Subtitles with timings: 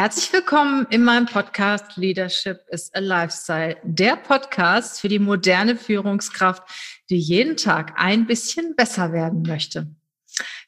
[0.00, 6.62] Herzlich willkommen in meinem Podcast Leadership is a Lifestyle, der Podcast für die moderne Führungskraft,
[7.10, 9.94] die jeden Tag ein bisschen besser werden möchte.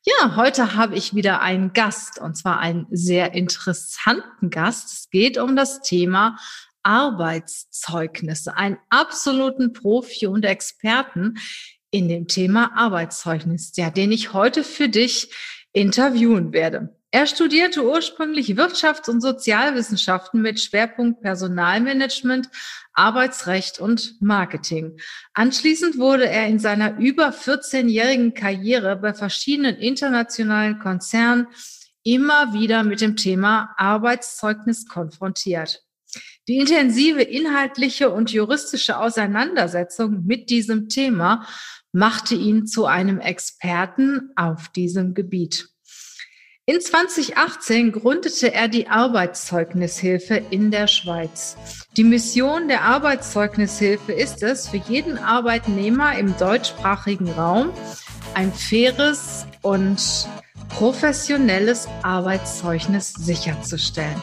[0.05, 4.93] Ja, heute habe ich wieder einen Gast und zwar einen sehr interessanten Gast.
[4.93, 6.37] Es geht um das Thema
[6.83, 11.39] Arbeitszeugnisse, einen absoluten Profi und Experten
[11.91, 15.33] in dem Thema Arbeitszeugnis, ja, den ich heute für dich
[15.73, 16.95] interviewen werde.
[17.15, 22.49] Er studierte ursprünglich Wirtschafts- und Sozialwissenschaften mit Schwerpunkt Personalmanagement,
[22.95, 24.99] Arbeitsrecht und Marketing.
[25.35, 31.49] Anschließend wurde er in seiner über 14-jährigen Karriere bei verschiedenen internationalen Konzernen
[32.03, 35.83] immer wieder mit dem Thema Arbeitszeugnis konfrontiert.
[36.49, 41.47] Die intensive inhaltliche und juristische Auseinandersetzung mit diesem Thema
[41.93, 45.72] machte ihn zu einem Experten auf diesem Gebiet.
[46.65, 51.57] In 2018 gründete er die Arbeitszeugnishilfe in der Schweiz.
[51.97, 57.73] Die Mission der Arbeitszeugnishilfe ist es, für jeden Arbeitnehmer im deutschsprachigen Raum
[58.35, 60.29] ein faires und
[60.69, 64.23] professionelles Arbeitszeugnis sicherzustellen.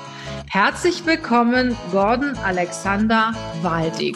[0.49, 4.15] Herzlich willkommen, Gordon Alexander Waldig.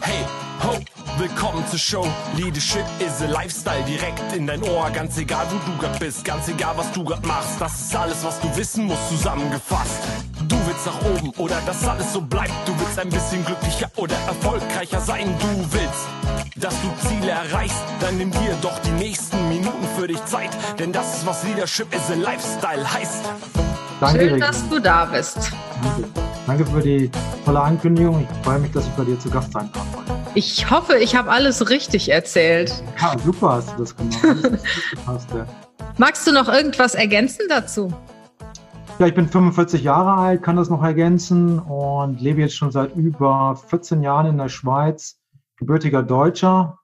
[0.00, 0.24] Hey,
[0.62, 0.78] ho!
[1.22, 2.06] Willkommen zur Show.
[2.36, 4.90] Leadership is a Lifestyle direkt in dein Ohr.
[4.90, 7.60] Ganz egal, wo du grad bist, ganz egal, was du grad machst.
[7.60, 10.02] Das ist alles, was du wissen musst, zusammengefasst.
[10.48, 12.50] Du willst nach oben oder dass alles so bleibt.
[12.66, 15.32] Du willst ein bisschen glücklicher oder erfolgreicher sein.
[15.38, 16.08] Du willst,
[16.56, 17.84] dass du Ziele erreichst.
[18.00, 20.50] Dann nimm dir doch die nächsten Minuten für dich Zeit.
[20.80, 23.22] Denn das ist, was Leadership is a Lifestyle heißt.
[24.00, 25.52] Danke, Schön, dass du da bist.
[25.84, 26.08] Danke.
[26.48, 27.08] Danke für die
[27.44, 28.26] tolle Ankündigung.
[28.28, 30.11] Ich freue mich, dass ich bei dir zu Gast sein darf.
[30.34, 32.82] Ich hoffe, ich habe alles richtig erzählt.
[32.98, 34.18] Ja, super hast du das gemacht.
[35.06, 35.46] Das ja.
[35.98, 37.92] Magst du noch irgendwas ergänzen dazu?
[38.98, 42.96] Ja, ich bin 45 Jahre alt, kann das noch ergänzen und lebe jetzt schon seit
[42.96, 45.20] über 14 Jahren in der Schweiz.
[45.58, 46.78] Gebürtiger Deutscher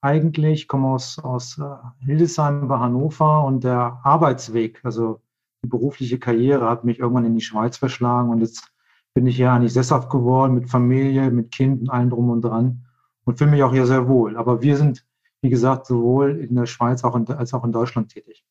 [0.00, 5.20] eigentlich, komme aus, aus äh, Hildesheim bei Hannover und der Arbeitsweg, also
[5.64, 8.72] die berufliche Karriere hat mich irgendwann in die Schweiz verschlagen und jetzt
[9.12, 12.84] bin ich hier eigentlich sesshaft geworden mit Familie, mit Kind und allem drum und dran
[13.24, 14.36] und fühle mich auch hier sehr wohl.
[14.36, 15.04] Aber wir sind,
[15.40, 18.44] wie gesagt, sowohl in der Schweiz als auch in Deutschland tätig.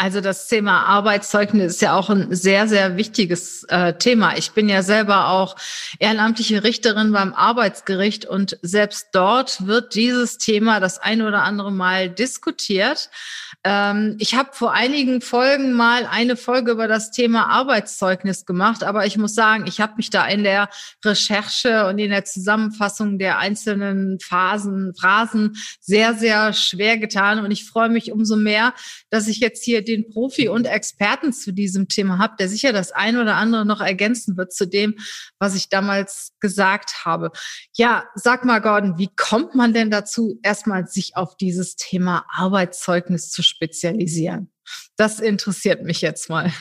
[0.00, 4.36] Also das Thema Arbeitszeugnis ist ja auch ein sehr, sehr wichtiges äh, Thema.
[4.36, 5.56] Ich bin ja selber auch
[5.98, 12.10] ehrenamtliche Richterin beim Arbeitsgericht und selbst dort wird dieses Thema das ein oder andere Mal
[12.10, 13.10] diskutiert.
[13.64, 19.04] Ähm, ich habe vor einigen Folgen mal eine Folge über das Thema Arbeitszeugnis gemacht, aber
[19.04, 20.68] ich muss sagen, ich habe mich da in der
[21.04, 27.64] Recherche und in der Zusammenfassung der einzelnen Phasen, Phrasen sehr, sehr schwer getan und ich
[27.64, 28.74] freue mich umso mehr,
[29.10, 32.92] dass ich jetzt hier den Profi und Experten zu diesem Thema habe, der sicher das
[32.92, 34.94] ein oder andere noch ergänzen wird zu dem,
[35.38, 37.30] was ich damals gesagt habe.
[37.74, 43.30] Ja, sag mal, Gordon, wie kommt man denn dazu, erstmal sich auf dieses Thema Arbeitszeugnis
[43.30, 44.50] zu spezialisieren?
[44.96, 46.52] Das interessiert mich jetzt mal.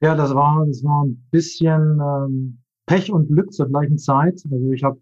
[0.00, 4.42] Ja, das war, das war ein bisschen ähm, Pech und Glück zur gleichen Zeit.
[4.50, 5.00] Also ich habe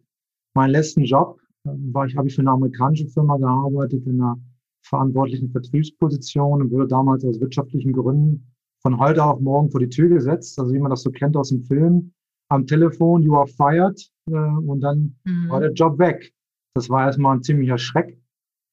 [0.55, 4.39] meinen letzten Job, äh, war ich, habe ich für eine amerikanische Firma gearbeitet in einer
[4.83, 8.47] verantwortlichen Vertriebsposition und wurde damals aus wirtschaftlichen Gründen
[8.83, 10.59] von heute auf morgen vor die Tür gesetzt.
[10.59, 12.13] Also wie man das so kennt aus dem Film.
[12.49, 14.01] Am Telefon, you are fired.
[14.29, 15.49] Äh, und dann mhm.
[15.51, 16.33] war der Job weg.
[16.75, 18.19] Das war erstmal ein ziemlicher Schreck.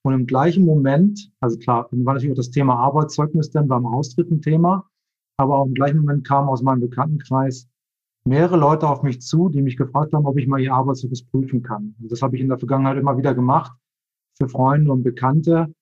[0.03, 3.85] Und im gleichen Moment, also klar, dann war natürlich auch das Thema Arbeitszeugnis dann beim
[3.85, 4.87] Austritt ein Thema.
[5.37, 7.67] Aber auch im gleichen Moment kamen aus meinem Bekanntenkreis
[8.25, 11.63] mehrere Leute auf mich zu, die mich gefragt haben, ob ich mal ihr Arbeitszeugnis prüfen
[11.63, 11.95] kann.
[11.99, 13.71] Und das habe ich in der Vergangenheit immer wieder gemacht
[14.37, 15.73] für Freunde und Bekannte.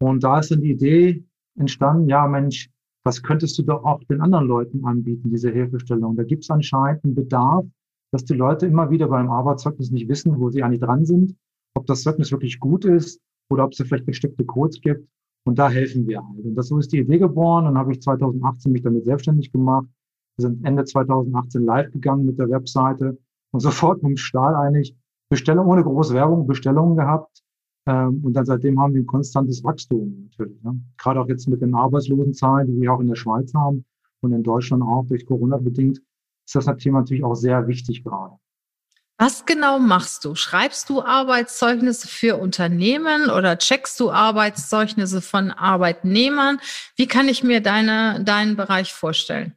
[0.00, 1.24] Und da ist die Idee
[1.56, 2.70] entstanden, ja Mensch,
[3.04, 6.16] was könntest du doch auch den anderen Leuten anbieten, diese Hilfestellung?
[6.16, 7.66] Da gibt es anscheinend einen Bedarf,
[8.12, 11.36] dass die Leute immer wieder beim Arbeitszeugnis nicht wissen, wo sie eigentlich dran sind,
[11.74, 15.06] ob das Zeugnis wirklich gut ist oder ob es vielleicht bestimmte Codes gibt.
[15.46, 16.44] Und da helfen wir halt.
[16.44, 17.66] Und das so ist die Idee geboren.
[17.66, 19.86] Dann habe ich 2018 mich damit selbstständig gemacht.
[20.38, 23.18] Wir sind Ende 2018 live gegangen mit der Webseite
[23.52, 24.96] und sofort mit dem Stahl eigentlich
[25.28, 27.43] Bestellung ohne große Werbung, Bestellungen gehabt
[27.86, 30.62] und dann seitdem haben wir ein konstantes Wachstum natürlich.
[30.62, 30.80] Ne?
[30.96, 33.84] Gerade auch jetzt mit den Arbeitslosenzahlen, die wir auch in der Schweiz haben
[34.20, 36.00] und in Deutschland auch durch Corona bedingt,
[36.46, 38.36] ist das Thema natürlich auch sehr wichtig gerade.
[39.18, 40.34] Was genau machst du?
[40.34, 46.58] Schreibst du Arbeitszeugnisse für Unternehmen oder checkst du Arbeitszeugnisse von Arbeitnehmern?
[46.96, 49.52] Wie kann ich mir deine, deinen Bereich vorstellen?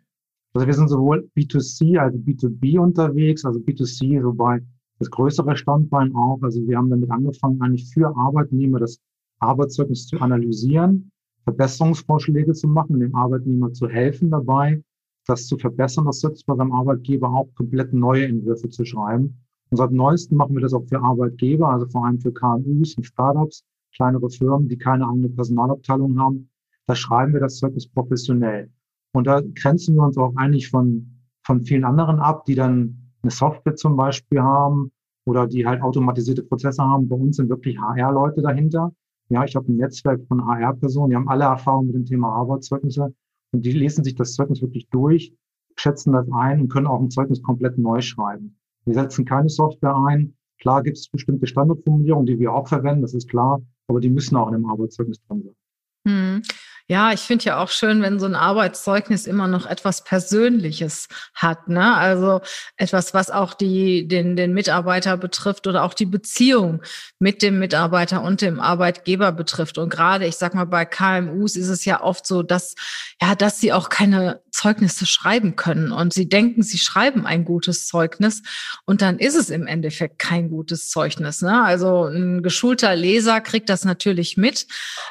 [0.53, 4.59] Also wir sind sowohl B2C als B2B unterwegs, also B2C so bei
[4.99, 6.39] das größere Standbein auch.
[6.41, 8.99] Also wir haben damit angefangen, eigentlich für Arbeitnehmer das
[9.39, 11.11] Arbeitszeugnis zu analysieren,
[11.44, 14.83] Verbesserungsvorschläge zu machen, dem Arbeitnehmer zu helfen dabei,
[15.27, 19.38] das zu verbessern, das Zeugnis bei seinem Arbeitgeber auch komplett neue Entwürfe zu schreiben.
[19.69, 23.03] Und seit neuestem machen wir das auch für Arbeitgeber, also vor allem für KMUs und
[23.03, 23.63] Startups,
[23.95, 26.50] kleinere Firmen, die keine eigene Personalabteilung haben.
[26.85, 28.69] Da schreiben wir das Zeugnis professionell.
[29.13, 33.31] Und da grenzen wir uns auch eigentlich von, von vielen anderen ab, die dann eine
[33.31, 34.91] Software zum Beispiel haben
[35.25, 37.09] oder die halt automatisierte Prozesse haben.
[37.09, 38.94] Bei uns sind wirklich HR-Leute dahinter.
[39.29, 43.13] Ja, ich habe ein Netzwerk von HR-Personen, die haben alle Erfahrungen mit dem Thema Arbeitszeugnisse
[43.51, 45.33] und die lesen sich das Zeugnis wirklich durch,
[45.75, 48.57] schätzen das ein und können auch ein Zeugnis komplett neu schreiben.
[48.85, 50.33] Wir setzen keine Software ein.
[50.59, 54.38] Klar gibt es bestimmte Standardformulierungen, die wir auch verwenden, das ist klar, aber die müssen
[54.38, 55.56] auch in dem Arbeitszeugnis drin sein.
[56.07, 56.41] Hm.
[56.89, 61.68] Ja, ich finde ja auch schön, wenn so ein Arbeitszeugnis immer noch etwas Persönliches hat,
[61.68, 61.94] ne?
[61.95, 62.39] Also
[62.78, 66.81] etwas, was auch die, den, den Mitarbeiter betrifft oder auch die Beziehung
[67.19, 69.78] mit dem Mitarbeiter und dem Arbeitgeber betrifft.
[69.78, 72.75] Und gerade, ich sag mal, bei KMUs ist es ja oft so, dass,
[73.22, 77.88] ja, dass sie auch keine Zeugnisse schreiben können und sie denken, sie schreiben ein gutes
[77.88, 78.44] Zeugnis
[78.86, 81.42] und dann ist es im Endeffekt kein gutes Zeugnis.
[81.42, 81.63] Ne?
[81.63, 84.68] Also ein geschulter Leser kriegt das natürlich mit,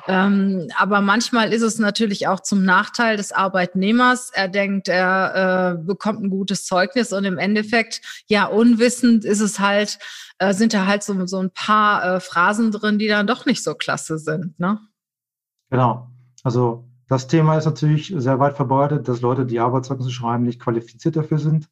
[0.08, 4.30] ähm, aber manchmal ist es natürlich auch zum Nachteil des Arbeitnehmers.
[4.32, 9.58] Er denkt, er äh, bekommt ein gutes Zeugnis und im Endeffekt, ja, unwissend ist es
[9.58, 9.98] halt,
[10.38, 13.62] äh, sind da halt so, so ein paar äh, Phrasen drin, die dann doch nicht
[13.62, 14.58] so klasse sind.
[14.58, 14.78] Ne?
[15.70, 16.10] Genau.
[16.42, 21.16] Also das Thema ist natürlich sehr weit verbreitet, dass Leute, die Arbeitszeugnisse schreiben, nicht qualifiziert
[21.16, 21.68] dafür sind.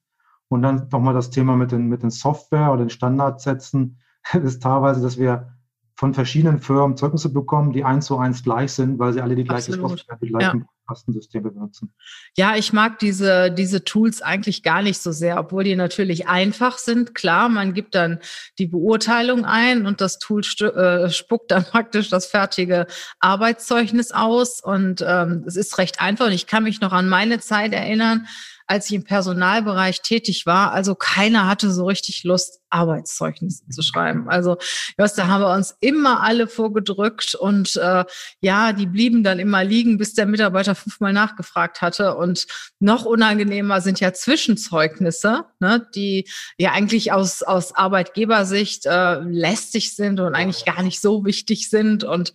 [0.49, 3.99] Und dann nochmal das Thema mit den, mit den Software oder den Standardsätzen
[4.45, 5.54] ist teilweise, dass wir
[5.97, 9.45] von verschiedenen Firmen Zeugnisse bekommen, die eins zu eins gleich sind, weil sie alle die
[9.45, 9.73] gleiche.
[9.73, 10.67] Software, die gleichen ja.
[10.89, 11.95] Kastensysteme benutzen.
[12.37, 16.79] Ja, ich mag diese, diese Tools eigentlich gar nicht so sehr, obwohl die natürlich einfach
[16.79, 17.15] sind.
[17.15, 18.19] Klar, man gibt dann
[18.59, 22.87] die Beurteilung ein und das Tool äh, spuckt dann praktisch das fertige
[23.21, 26.27] Arbeitszeugnis aus und ähm, es ist recht einfach.
[26.27, 28.27] Und ich kann mich noch an meine Zeit erinnern,
[28.67, 30.73] als ich im Personalbereich tätig war.
[30.73, 34.29] Also keiner hatte so richtig Lust, Arbeitszeugnisse zu schreiben.
[34.29, 34.57] Also
[34.97, 38.05] weißt, da haben wir uns immer alle vorgedrückt und äh,
[38.41, 42.17] ja, die blieben dann immer liegen, bis der Mitarbeiter fünfmal nachgefragt hatte.
[42.17, 42.47] Und
[42.81, 46.29] noch unangenehmer sind ja Zwischenzeugnisse, ne, die
[46.59, 52.03] ja eigentlich aus, aus Arbeitgebersicht äh, lästig sind und eigentlich gar nicht so wichtig sind.
[52.03, 52.33] Und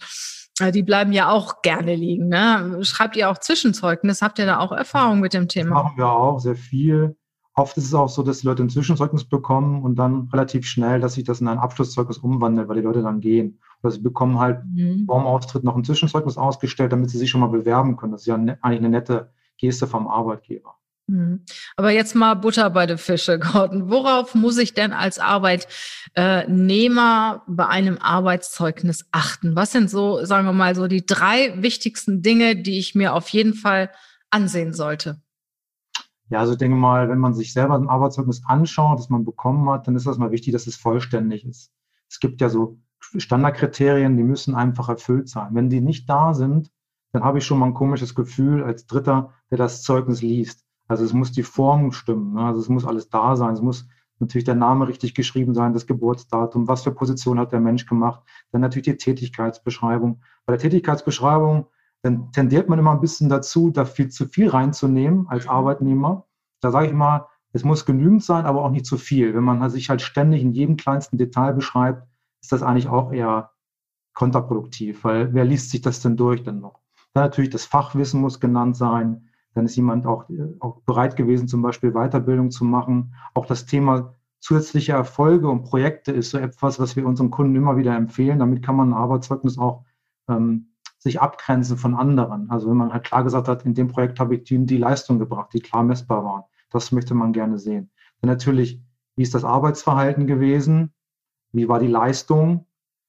[0.72, 2.28] die bleiben ja auch gerne liegen.
[2.28, 2.80] Ne?
[2.84, 4.22] Schreibt ihr auch Zwischenzeugnis?
[4.22, 5.76] Habt ihr da auch Erfahrung mit dem Thema?
[5.76, 7.16] Das machen wir auch sehr viel.
[7.56, 11.02] Oft ist es auch so, dass die Leute ein Zwischenzeugnis bekommen und dann relativ schnell,
[11.02, 13.60] dass sich das in ein Abschlusszeugnis umwandelt, weil die Leute dann gehen.
[13.84, 15.06] Oder sie bekommen halt mhm.
[15.08, 18.14] vorm Austritt noch ein Zwischenzeugnis ausgestellt, damit sie sich schon mal bewerben können.
[18.14, 20.79] Das ist ja ne, eigentlich eine nette Geste vom Arbeitgeber.
[21.10, 21.44] Mhm.
[21.76, 23.90] Aber jetzt mal Butter bei den Fische, Gordon.
[23.90, 29.56] Worauf muss ich denn als Arbeitnehmer bei einem Arbeitszeugnis achten?
[29.56, 33.30] Was sind so, sagen wir mal, so die drei wichtigsten Dinge, die ich mir auf
[33.30, 33.90] jeden Fall
[34.30, 35.20] ansehen sollte?
[36.30, 39.68] Ja, also ich denke mal, wenn man sich selber ein Arbeitszeugnis anschaut, das man bekommen
[39.68, 41.72] hat, dann ist das mal wichtig, dass es vollständig ist.
[42.08, 45.56] Es gibt ja so Standardkriterien, die müssen einfach erfüllt sein.
[45.56, 46.70] Wenn die nicht da sind,
[47.14, 50.69] dann habe ich schon mal ein komisches Gefühl als Dritter, der das Zeugnis liest.
[50.90, 52.34] Also es muss die Form stimmen.
[52.34, 52.42] Ne?
[52.42, 53.54] Also es muss alles da sein.
[53.54, 53.88] Es muss
[54.20, 58.22] natürlich der Name richtig geschrieben sein, das Geburtsdatum, was für Position hat der Mensch gemacht.
[58.52, 60.20] Dann natürlich die Tätigkeitsbeschreibung.
[60.46, 61.68] Bei der Tätigkeitsbeschreibung
[62.02, 65.52] dann tendiert man immer ein bisschen dazu, da viel zu viel reinzunehmen als mhm.
[65.52, 66.26] Arbeitnehmer.
[66.62, 69.34] Da sage ich mal, es muss genügend sein, aber auch nicht zu viel.
[69.34, 72.08] Wenn man sich halt ständig in jedem kleinsten Detail beschreibt,
[72.42, 73.52] ist das eigentlich auch eher
[74.14, 76.80] kontraproduktiv, weil wer liest sich das denn durch denn noch?
[77.14, 81.48] Dann natürlich das Fachwissen muss genannt sein, dann ist jemand auch, äh, auch bereit gewesen,
[81.48, 83.14] zum Beispiel Weiterbildung zu machen.
[83.34, 87.78] Auch das Thema zusätzliche Erfolge und Projekte ist so etwas, was wir unseren Kunden immer
[87.78, 88.40] wieder empfehlen.
[88.40, 89.86] Damit kann man ein Arbeitszeugnis auch
[90.28, 92.50] ähm, sich abgrenzen von anderen.
[92.50, 95.20] Also wenn man halt klar gesagt hat, in dem Projekt habe ich die, die Leistung
[95.20, 96.44] gebracht, die klar messbar waren.
[96.70, 97.90] Das möchte man gerne sehen.
[98.22, 98.82] Dann natürlich,
[99.16, 100.94] wie ist das Arbeitsverhalten gewesen?
[101.52, 102.66] Wie war die Leistung?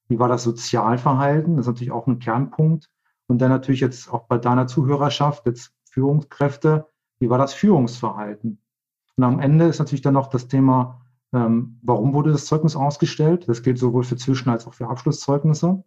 [0.09, 1.57] Wie war das Sozialverhalten?
[1.57, 2.91] Das ist natürlich auch ein Kernpunkt.
[3.27, 6.87] Und dann natürlich jetzt auch bei deiner Zuhörerschaft, jetzt Führungskräfte,
[7.19, 8.63] wie war das Führungsverhalten?
[9.17, 13.49] Und am Ende ist natürlich dann noch das Thema, ähm, warum wurde das Zeugnis ausgestellt?
[13.49, 15.85] Das gilt sowohl für Zwischen- als auch für Abschlusszeugnisse.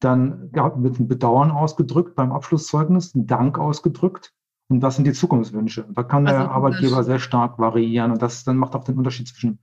[0.00, 4.32] Dann wird ein Bedauern ausgedrückt beim Abschlusszeugnis, ein Dank ausgedrückt.
[4.68, 5.86] Und was sind die Zukunftswünsche?
[5.92, 8.12] Da kann der Arbeitgeber sehr stark variieren.
[8.12, 9.58] Und das dann macht auch den Unterschied zwischen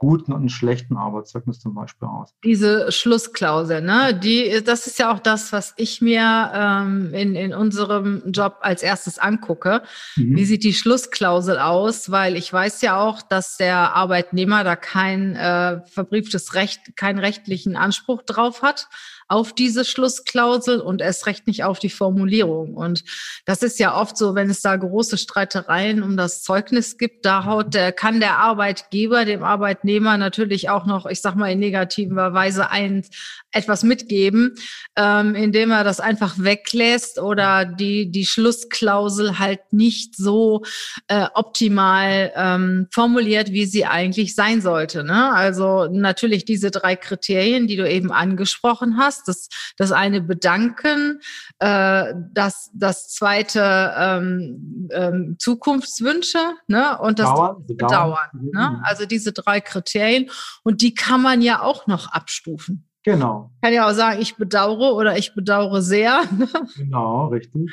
[0.00, 2.34] guten und schlechten Arbeitszeugnis zum Beispiel aus.
[2.42, 4.18] Diese Schlussklausel, ne?
[4.18, 8.82] Die, das ist ja auch das, was ich mir ähm, in, in unserem Job als
[8.82, 9.82] erstes angucke.
[10.16, 10.36] Mhm.
[10.36, 12.10] Wie sieht die Schlussklausel aus?
[12.10, 17.76] Weil ich weiß ja auch, dass der Arbeitnehmer da kein äh, verbrieftes Recht, keinen rechtlichen
[17.76, 18.88] Anspruch drauf hat
[19.30, 22.74] auf diese Schlussklausel und erst recht nicht auf die Formulierung.
[22.74, 23.04] Und
[23.44, 27.44] das ist ja oft so, wenn es da große Streitereien um das Zeugnis gibt, da
[27.44, 32.34] haut der, kann der Arbeitgeber dem Arbeitnehmer natürlich auch noch, ich sag mal in negativer
[32.34, 33.04] Weise ein,
[33.52, 34.54] etwas mitgeben,
[34.96, 40.62] ähm, indem er das einfach weglässt oder die, die Schlussklausel halt nicht so
[41.08, 45.02] äh, optimal ähm, formuliert, wie sie eigentlich sein sollte.
[45.02, 45.32] Ne?
[45.32, 49.19] Also natürlich diese drei Kriterien, die du eben angesprochen hast.
[49.24, 51.20] Das, das eine Bedanken,
[51.58, 56.98] äh, das, das zweite ähm, ähm, Zukunftswünsche ne?
[56.98, 57.66] und das Bedauern.
[57.66, 58.70] Bedauern ne?
[58.70, 58.82] Mhm.
[58.82, 60.30] Also diese drei Kriterien.
[60.62, 62.86] Und die kann man ja auch noch abstufen.
[63.02, 63.50] Genau.
[63.56, 66.22] Ich kann ja auch sagen, ich bedauere oder ich bedauere sehr.
[66.76, 67.70] genau, richtig.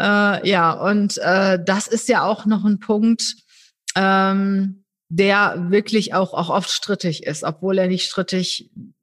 [0.00, 3.34] Äh, ja, und äh, das ist ja auch noch ein Punkt,
[3.94, 8.97] ähm, der wirklich auch, auch oft strittig ist, obwohl er nicht strittig ist,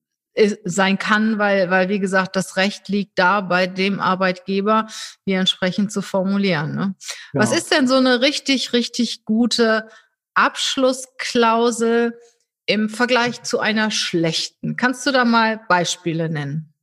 [0.66, 4.88] sein kann, weil, weil, wie gesagt, das Recht liegt da bei dem Arbeitgeber,
[5.26, 6.76] wie entsprechend zu formulieren.
[6.76, 6.96] Ne?
[7.32, 7.44] Genau.
[7.44, 9.88] Was ist denn so eine richtig, richtig gute
[10.34, 12.20] Abschlussklausel
[12.66, 14.76] im Vergleich zu einer schlechten?
[14.76, 16.74] Kannst du da mal Beispiele nennen?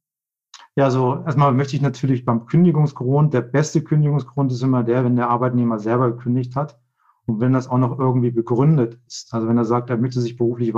[0.75, 5.17] Ja, so erstmal möchte ich natürlich beim Kündigungsgrund, der beste Kündigungsgrund ist immer der, wenn
[5.17, 6.79] der Arbeitnehmer selber gekündigt hat
[7.27, 9.35] und wenn das auch noch irgendwie begründet ist.
[9.35, 10.73] Also wenn er sagt, er möchte sich beruflich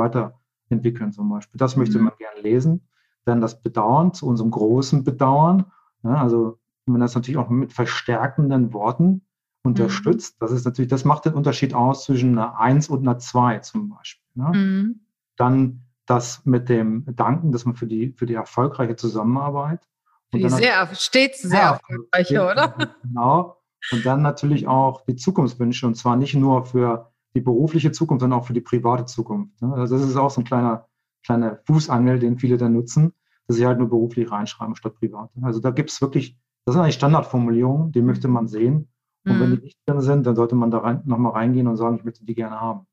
[0.75, 1.59] weiterentwickeln zum Beispiel.
[1.59, 2.07] Das möchte mhm.
[2.07, 2.89] man gerne lesen.
[3.25, 5.67] Dann das Bedauern zu unserem großen Bedauern.
[6.03, 9.23] Ja, also wenn man das natürlich auch mit verstärkenden Worten
[9.63, 10.45] unterstützt, mhm.
[10.45, 13.89] das ist natürlich, das macht den Unterschied aus zwischen einer 1 und einer 2 zum
[13.89, 14.31] Beispiel.
[14.35, 14.53] Ne?
[14.53, 15.01] Mhm.
[15.37, 19.89] Dann das mit dem Danken, dass man für die, für die erfolgreiche Zusammenarbeit.
[20.33, 22.97] Und die sehr, stets sehr ja, erfolgreiche, oder?
[23.03, 23.57] Genau.
[23.93, 28.39] Und dann natürlich auch die Zukunftswünsche und zwar nicht nur für die berufliche Zukunft, sondern
[28.39, 29.61] auch für die private Zukunft.
[29.61, 29.73] Ne?
[29.75, 30.87] Also das ist auch so ein kleiner,
[31.25, 33.13] kleiner Fußangel, den viele dann nutzen,
[33.47, 35.31] dass sie halt nur beruflich reinschreiben statt privat.
[35.43, 38.89] Also da gibt es wirklich, das sind eigentlich Standardformulierungen, die möchte man sehen.
[39.27, 39.41] Und mhm.
[39.41, 42.05] wenn die nicht drin sind, dann sollte man da rein, nochmal reingehen und sagen, ich
[42.05, 42.87] möchte die gerne haben.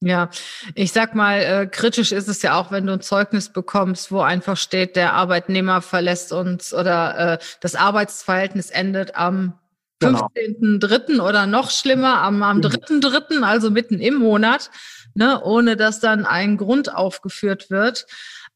[0.00, 0.30] Ja,
[0.76, 4.20] ich sag mal, äh, kritisch ist es ja auch, wenn du ein Zeugnis bekommst, wo
[4.20, 9.54] einfach steht, der Arbeitnehmer verlässt uns oder äh, das Arbeitsverhältnis endet am
[9.98, 10.28] genau.
[10.36, 11.20] 15.3.
[11.20, 13.46] oder noch schlimmer, am, am 3.3., genau.
[13.46, 14.70] also mitten im Monat,
[15.14, 18.06] ne, ohne dass dann ein Grund aufgeführt wird.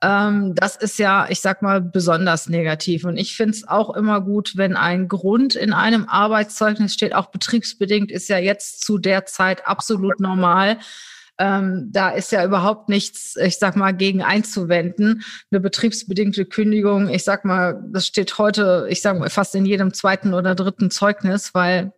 [0.02, 3.04] Ähm, das ist ja, ich sag mal, besonders negativ.
[3.04, 7.26] Und ich finde es auch immer gut, wenn ein Grund in einem Arbeitszeugnis steht, auch
[7.26, 10.78] betriebsbedingt ist ja jetzt zu der Zeit absolut normal.
[11.38, 15.22] Ähm, da ist ja überhaupt nichts, ich sag mal, gegen einzuwenden.
[15.50, 19.94] Eine betriebsbedingte Kündigung, ich sag mal, das steht heute, ich sag mal, fast in jedem
[19.94, 21.92] zweiten oder dritten Zeugnis, weil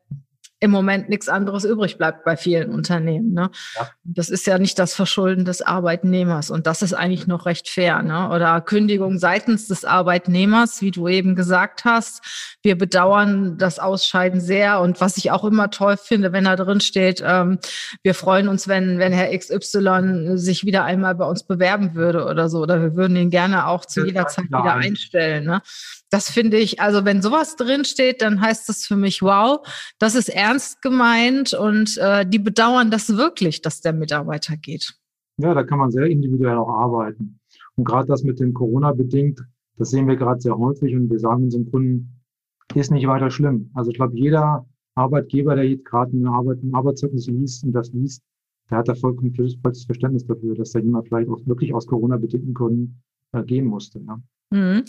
[0.65, 3.35] im Moment nichts anderes übrig bleibt bei vielen Unternehmen.
[3.35, 3.51] Ne?
[3.77, 3.91] Ja.
[4.03, 8.03] Das ist ja nicht das Verschulden des Arbeitnehmers und das ist eigentlich noch recht fair.
[8.03, 8.31] Ne?
[8.31, 12.57] Oder Kündigung seitens des Arbeitnehmers, wie du eben gesagt hast.
[12.63, 16.81] Wir bedauern das Ausscheiden sehr und was ich auch immer toll finde, wenn da drin
[16.81, 17.59] steht, ähm,
[18.03, 22.49] wir freuen uns, wenn, wenn Herr XY sich wieder einmal bei uns bewerben würde oder
[22.49, 22.61] so.
[22.61, 25.45] Oder wir würden ihn gerne auch zu jeder Zeit wieder einstellen.
[25.45, 25.61] Ne?
[26.15, 29.67] Das finde ich, also wenn sowas drinsteht, dann heißt das für mich, wow,
[29.99, 34.95] das ist ernst gemeint und äh, die bedauern das wirklich, dass der Mitarbeiter geht.
[35.39, 37.41] Ja, da kann man sehr individuell auch arbeiten.
[37.75, 39.45] Und gerade das mit dem Corona bedingt,
[39.77, 42.23] das sehen wir gerade sehr häufig und wir sagen unseren Kunden,
[42.77, 43.73] ist nicht weiter schlimm.
[43.75, 47.93] Also ich glaube, jeder Arbeitgeber, der jetzt gerade eine Arbeit, ein Arbeitszeugnis liest und das
[47.93, 48.23] liest,
[48.71, 52.55] der hat da vollkommen volles Verständnis dafür, dass da jemand vielleicht auch wirklich aus Corona-bedingten
[52.55, 53.03] Gründen
[53.33, 53.99] äh, gehen musste.
[54.07, 54.23] Ja.
[54.51, 54.85] Mhm.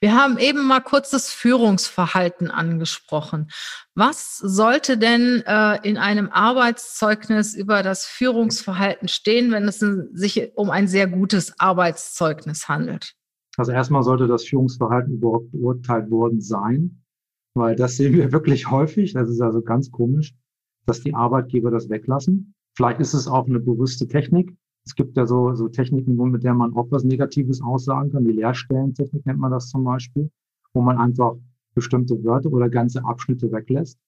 [0.00, 3.48] Wir haben eben mal kurz das Führungsverhalten angesprochen.
[3.94, 10.70] Was sollte denn äh, in einem Arbeitszeugnis über das Führungsverhalten stehen, wenn es sich um
[10.70, 13.14] ein sehr gutes Arbeitszeugnis handelt?
[13.56, 17.02] Also erstmal sollte das Führungsverhalten überhaupt beurteilt worden sein,
[17.54, 19.14] weil das sehen wir wirklich häufig.
[19.14, 20.34] Das ist also ganz komisch,
[20.84, 22.54] dass die Arbeitgeber das weglassen.
[22.76, 24.54] Vielleicht ist es auch eine bewusste Technik,
[24.86, 28.24] es gibt ja so, so Techniken, mit der man auch was Negatives aussagen kann.
[28.24, 30.30] Die Leerstellentechnik nennt man das zum Beispiel,
[30.72, 31.34] wo man einfach
[31.74, 33.98] bestimmte Wörter oder ganze Abschnitte weglässt.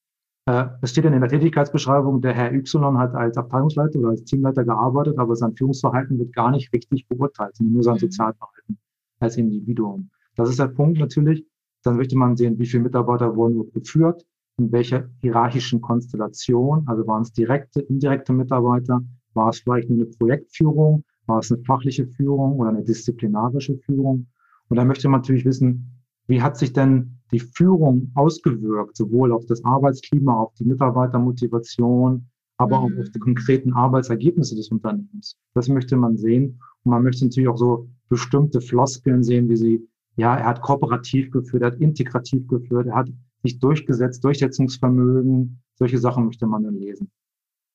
[0.47, 4.25] Äh, es steht dann in der Tätigkeitsbeschreibung, der Herr Y hat als Abteilungsleiter oder als
[4.25, 7.99] Teamleiter gearbeitet, aber sein Führungsverhalten wird gar nicht richtig beurteilt, sondern nur sein mhm.
[7.99, 8.79] Sozialverhalten
[9.19, 10.11] als Individuum.
[10.37, 11.45] Das ist der Punkt natürlich.
[11.83, 14.25] Dann möchte man sehen, wie viele Mitarbeiter wurden geführt,
[14.59, 19.03] in welcher hierarchischen Konstellation, also waren es direkte, indirekte Mitarbeiter,
[19.39, 21.05] war es vielleicht nur eine Projektführung?
[21.27, 24.27] War es eine fachliche Führung oder eine disziplinarische Führung?
[24.69, 29.47] Und da möchte man natürlich wissen, wie hat sich denn die Führung ausgewirkt, sowohl auf
[29.47, 32.27] das Arbeitsklima, auf die Mitarbeitermotivation,
[32.57, 32.85] aber mhm.
[32.85, 35.37] auch auf die konkreten Arbeitsergebnisse des Unternehmens.
[35.55, 36.61] Das möchte man sehen.
[36.85, 41.31] Und man möchte natürlich auch so bestimmte Floskeln sehen, wie sie, ja, er hat kooperativ
[41.31, 43.09] geführt, er hat integrativ geführt, er hat
[43.43, 47.11] sich durchgesetzt, Durchsetzungsvermögen, solche Sachen möchte man dann lesen.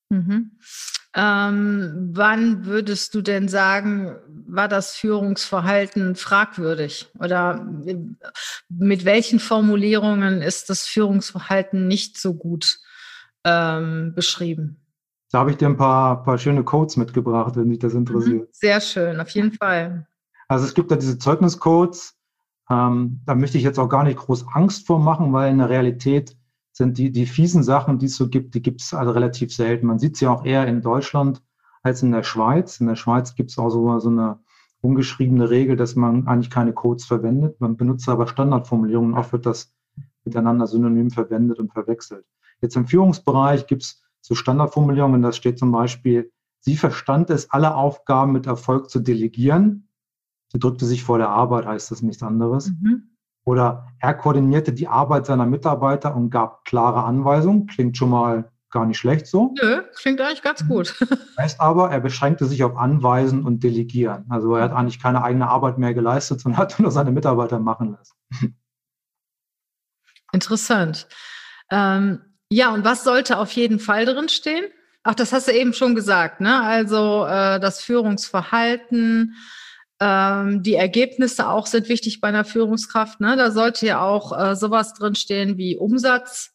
[0.09, 0.51] Mhm.
[1.15, 4.15] Ähm, wann würdest du denn sagen,
[4.47, 7.09] war das Führungsverhalten fragwürdig?
[7.19, 7.67] Oder
[8.69, 12.79] mit welchen Formulierungen ist das Führungsverhalten nicht so gut
[13.43, 14.79] ähm, beschrieben?
[15.31, 18.41] Da habe ich dir ein paar, paar schöne Codes mitgebracht, wenn dich das interessiert.
[18.41, 18.47] Mhm.
[18.51, 20.07] Sehr schön, auf jeden Fall.
[20.47, 22.15] Also es gibt da diese Zeugniscodes,
[22.69, 25.69] ähm, da möchte ich jetzt auch gar nicht groß Angst vor machen, weil in der
[25.69, 26.37] Realität
[26.73, 29.87] sind die, die fiesen Sachen, die es so gibt, die gibt es also relativ selten.
[29.87, 31.41] Man sieht sie auch eher in Deutschland
[31.83, 32.81] als in der Schweiz.
[32.81, 34.39] In der Schweiz gibt es auch so, so eine
[34.81, 37.61] ungeschriebene Regel, dass man eigentlich keine Codes verwendet.
[37.61, 39.13] Man benutzt aber Standardformulierungen.
[39.13, 39.73] Oft wird das
[40.25, 42.25] miteinander synonym verwendet und verwechselt.
[42.59, 47.75] Jetzt im Führungsbereich gibt es so Standardformulierungen, da steht zum Beispiel, sie verstand es, alle
[47.75, 49.89] Aufgaben mit Erfolg zu delegieren.
[50.47, 52.71] Sie drückte sich vor der Arbeit, heißt das nichts anderes.
[52.71, 53.12] Mhm.
[53.45, 57.67] Oder er koordinierte die Arbeit seiner Mitarbeiter und gab klare Anweisungen.
[57.67, 59.53] Klingt schon mal gar nicht schlecht so.
[59.61, 60.95] Nö, klingt eigentlich ganz gut.
[61.37, 64.25] Heißt aber, er beschränkte sich auf Anweisen und Delegieren.
[64.29, 67.95] Also er hat eigentlich keine eigene Arbeit mehr geleistet, sondern hat nur seine Mitarbeiter machen
[67.97, 68.15] lassen.
[70.33, 71.07] Interessant.
[71.69, 74.65] Ähm, ja, und was sollte auf jeden Fall drin stehen?
[75.03, 76.61] Ach, das hast du eben schon gesagt, ne?
[76.61, 79.35] Also äh, das Führungsverhalten,
[80.03, 83.21] ähm, die Ergebnisse auch sind wichtig bei einer Führungskraft.
[83.21, 83.37] Ne?
[83.37, 86.51] Da sollte ja auch äh, sowas drinstehen wie Umsatz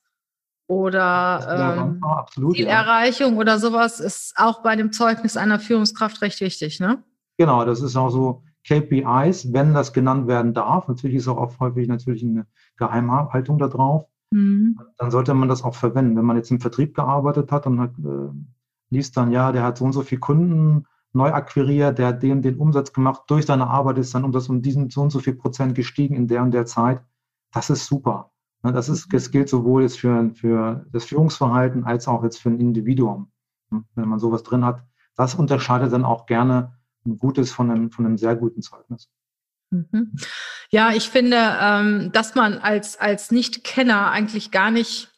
[0.66, 3.38] oder ähm, ja, absolut, Zielerreichung ja.
[3.38, 6.78] oder sowas ist auch bei dem Zeugnis einer Führungskraft recht wichtig.
[6.78, 7.02] Ne?
[7.38, 10.86] Genau, das ist auch so KPIs, wenn das genannt werden darf.
[10.86, 14.04] Natürlich ist auch oft häufig natürlich eine Geheimhaltung da drauf.
[14.30, 14.78] Mhm.
[14.98, 16.18] Dann sollte man das auch verwenden.
[16.18, 18.28] Wenn man jetzt im Vertrieb gearbeitet hat und hat, äh,
[18.90, 20.84] liest dann, ja, der hat so und so viele Kunden
[21.18, 24.62] neu akquiriert, der hat den, den Umsatz gemacht, durch seine Arbeit ist sein Umsatz um
[24.62, 27.02] diesen so und so viel Prozent gestiegen in der und der Zeit.
[27.52, 28.30] Das ist super.
[28.62, 32.48] Ne, das, ist, das gilt sowohl jetzt für, für das Führungsverhalten als auch jetzt für
[32.48, 33.30] ein Individuum.
[33.70, 34.82] Ne, wenn man sowas drin hat,
[35.16, 39.10] das unterscheidet dann auch gerne ein gutes von einem, von einem sehr guten Zeugnis.
[39.70, 40.12] Mhm.
[40.70, 45.12] Ja, ich finde, ähm, dass man als, als Nicht-Kenner eigentlich gar nicht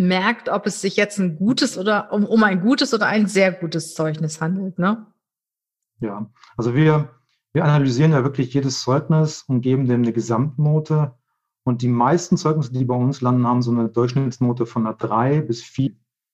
[0.00, 3.52] merkt, ob es sich jetzt ein gutes oder um, um ein gutes oder ein sehr
[3.52, 4.78] gutes Zeugnis handelt.
[4.78, 5.06] Ne?
[6.00, 7.10] Ja, also wir,
[7.52, 11.14] wir analysieren ja wirklich jedes Zeugnis und geben dem eine Gesamtnote.
[11.62, 15.42] Und die meisten Zeugnisse, die bei uns landen, haben so eine Durchschnittsnote von einer 3
[15.42, 15.92] bis 4.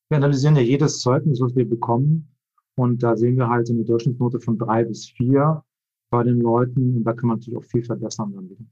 [0.09, 2.33] Wir analysieren ja jedes Zeugnis, was wir bekommen.
[2.76, 5.64] Und da sehen wir halt eine Durchschnittsnote von 3 bis 4
[6.11, 6.98] bei den Leuten.
[6.98, 8.64] Und da kann man natürlich auch viel verbessern dann wieder.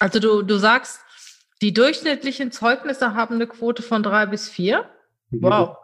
[0.00, 1.00] Also du, du sagst,
[1.62, 4.88] die durchschnittlichen Zeugnisse haben eine Quote von drei bis vier.
[5.30, 5.76] Wow.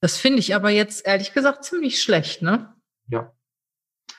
[0.00, 2.74] Das finde ich aber jetzt ehrlich gesagt ziemlich schlecht, ne?
[3.08, 3.32] Ja.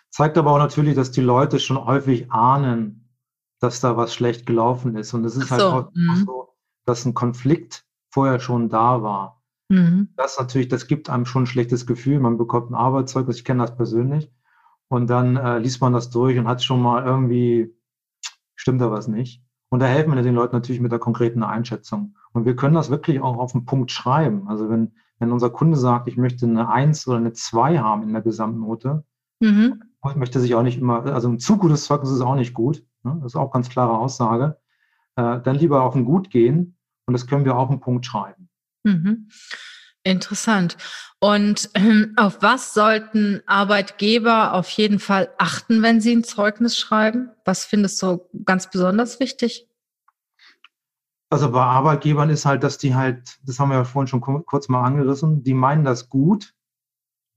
[0.10, 3.13] Zeigt aber auch natürlich, dass die Leute schon häufig ahnen,
[3.60, 5.13] dass da was schlecht gelaufen ist.
[5.13, 5.71] Und es ist halt so.
[5.73, 6.23] halt auch mhm.
[6.26, 6.50] so,
[6.86, 9.43] dass ein Konflikt vorher schon da war.
[9.69, 10.13] Mhm.
[10.15, 12.19] Das natürlich, das gibt einem schon ein schlechtes Gefühl.
[12.19, 14.32] Man bekommt ein Arbeitszeugnis, ich kenne das persönlich.
[14.88, 17.76] Und dann äh, liest man das durch und hat schon mal irgendwie,
[18.56, 19.43] stimmt da was nicht.
[19.69, 22.15] Und da helfen wir den Leuten natürlich mit der konkreten Einschätzung.
[22.32, 24.47] Und wir können das wirklich auch auf den Punkt schreiben.
[24.47, 28.13] Also wenn, wenn unser Kunde sagt, ich möchte eine Eins oder eine Zwei haben in
[28.13, 29.03] der Gesamtnote,
[29.39, 29.84] mhm.
[30.15, 32.86] möchte sich auch nicht immer, also ein zu gutes Zeugnis ist auch nicht gut.
[33.03, 33.17] Ne?
[33.21, 34.58] Das ist auch ganz klare Aussage.
[35.15, 38.49] Äh, dann lieber auf ein Gut gehen und das können wir auf einen Punkt schreiben.
[38.84, 39.30] Mhm.
[40.08, 40.78] Interessant.
[41.20, 47.32] Und äh, auf was sollten Arbeitgeber auf jeden Fall achten, wenn sie ein Zeugnis schreiben?
[47.43, 49.67] Was findest du ganz besonders wichtig?
[51.30, 54.70] Also bei Arbeitgebern ist halt, dass die halt, das haben wir ja vorhin schon kurz
[54.70, 56.54] mal angerissen, die meinen das gut,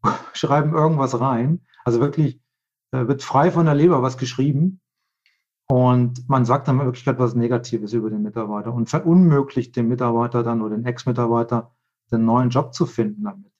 [0.32, 1.66] schreiben irgendwas rein.
[1.84, 2.40] Also wirklich
[2.92, 4.80] äh, wird frei von der Leber was geschrieben.
[5.66, 10.44] Und man sagt dann in Wirklichkeit was Negatives über den Mitarbeiter und verunmöglicht dem Mitarbeiter
[10.44, 11.74] dann oder den Ex-Mitarbeiter
[12.12, 13.52] den neuen Job zu finden damit.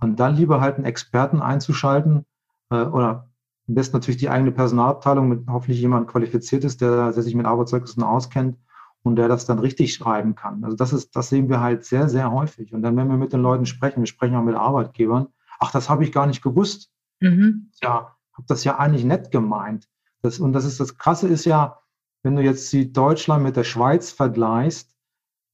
[0.00, 2.24] Und dann lieber halt einen Experten einzuschalten
[2.70, 3.30] äh, oder
[3.68, 7.46] am besten natürlich die eigene Personalabteilung mit hoffentlich jemand qualifiziert ist, der, der sich mit
[7.46, 8.58] Arbeitszeugnissen auskennt
[9.02, 10.64] und der das dann richtig schreiben kann.
[10.64, 12.72] Also das ist, das sehen wir halt sehr, sehr häufig.
[12.72, 15.28] Und dann, wenn wir mit den Leuten sprechen, wir sprechen auch mit Arbeitgebern,
[15.58, 16.90] ach, das habe ich gar nicht gewusst.
[17.20, 17.70] Mhm.
[17.82, 19.88] Ja, habe das ja eigentlich nett gemeint.
[20.22, 21.80] Das, und das ist das Krasse ist ja,
[22.22, 24.95] wenn du jetzt die Deutschland mit der Schweiz vergleichst,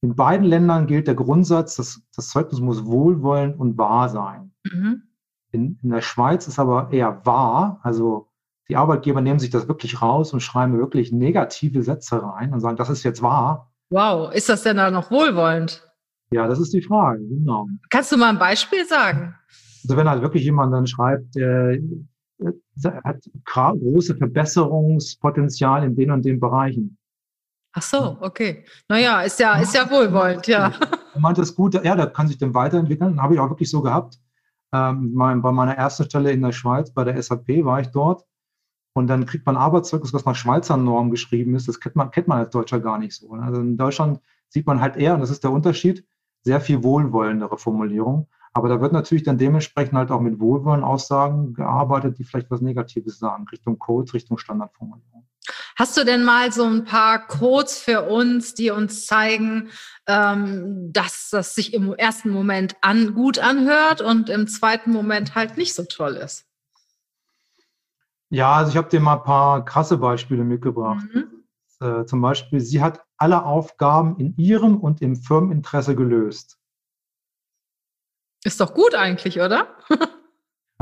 [0.03, 4.51] in beiden Ländern gilt der Grundsatz, dass das Zeugnis muss wohlwollend und wahr sein.
[4.69, 5.03] Mhm.
[5.51, 8.27] In, in der Schweiz ist aber eher wahr, also
[8.67, 12.75] die Arbeitgeber nehmen sich das wirklich raus und schreiben wirklich negative Sätze rein und sagen,
[12.75, 13.71] das ist jetzt wahr.
[13.91, 15.87] Wow, ist das denn da noch wohlwollend?
[16.31, 17.67] Ja, das ist die Frage, genau.
[17.89, 19.35] Kannst du mal ein Beispiel sagen?
[19.83, 21.81] Also wenn halt wirklich jemand dann schreibt, äh, äh,
[23.05, 26.97] hat große Verbesserungspotenzial in den und den Bereichen.
[27.73, 28.65] Ach so, okay.
[28.87, 30.71] Naja, ist ja, ist ja wohlwollend, ja.
[31.13, 33.21] Er meint das gut, ja, da kann sich dann weiterentwickeln.
[33.21, 34.19] Habe ich auch wirklich so gehabt.
[34.71, 38.25] Ähm, mein, bei meiner ersten Stelle in der Schweiz, bei der SAP, war ich dort.
[38.95, 41.67] Und dann kriegt man Arbeitszeugnis, was nach Schweizer Norm geschrieben ist.
[41.67, 43.31] Das kennt man, kennt man als Deutscher gar nicht so.
[43.31, 46.05] Also in Deutschland sieht man halt eher, und das ist der Unterschied,
[46.41, 48.27] sehr viel wohlwollendere Formulierung.
[48.53, 52.61] Aber da wird natürlich dann dementsprechend halt auch mit Wohlwollen Aussagen gearbeitet, die vielleicht was
[52.61, 55.25] Negatives sagen, Richtung Codes, Richtung Standardformulierung.
[55.75, 59.69] Hast du denn mal so ein paar Codes für uns, die uns zeigen,
[60.07, 65.57] ähm, dass das sich im ersten Moment an, gut anhört und im zweiten Moment halt
[65.57, 66.45] nicht so toll ist?
[68.29, 71.05] Ja, also ich habe dir mal ein paar krasse Beispiele mitgebracht.
[71.13, 71.43] Mhm.
[71.79, 76.57] Äh, zum Beispiel, sie hat alle Aufgaben in ihrem und im Firmeninteresse gelöst.
[78.43, 79.67] Ist doch gut eigentlich, oder?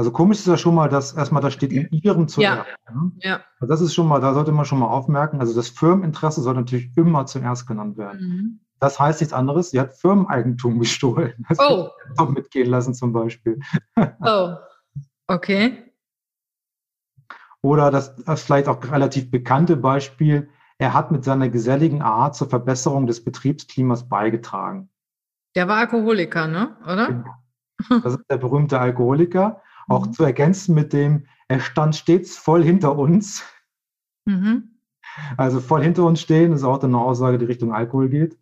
[0.02, 2.68] also komisch ist ja schon mal, dass erstmal da steht in ihrem zuerst.
[2.88, 2.92] Ja.
[2.92, 3.12] Ne?
[3.20, 3.42] ja.
[3.60, 5.40] Also das ist schon mal, da sollte man schon mal aufmerken.
[5.40, 8.20] Also das Firmeninteresse soll natürlich immer zuerst genannt werden.
[8.20, 8.60] Mhm.
[8.80, 11.46] Das heißt nichts anderes, sie hat Firmeneigentum gestohlen.
[11.48, 12.26] Das oh.
[12.26, 13.60] mitgehen lassen zum Beispiel.
[14.26, 14.56] oh,
[15.28, 15.94] okay.
[17.62, 22.50] Oder das, das vielleicht auch relativ bekannte Beispiel, er hat mit seiner geselligen Art zur
[22.50, 24.90] Verbesserung des Betriebsklimas beigetragen.
[25.56, 26.76] Der war Alkoholiker, ne?
[26.86, 27.06] Oder?
[27.06, 28.02] Genau.
[28.04, 29.62] Das ist der berühmte Alkoholiker.
[29.92, 30.14] Auch mhm.
[30.14, 33.44] zu ergänzen mit dem, er stand stets voll hinter uns.
[34.26, 34.80] Mhm.
[35.38, 38.38] Also voll hinter uns stehen ist auch eine Aussage, die Richtung Alkohol geht.